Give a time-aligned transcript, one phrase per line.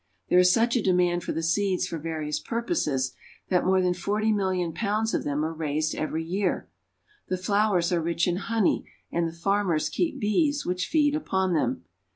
[0.29, 3.13] There is such a demand for the seeds for various purposes,
[3.49, 6.67] that more than forty million pounds of them are raised every year.
[7.27, 11.83] The flowers are rich in honey, and the farmers keep bees, which feed upon them.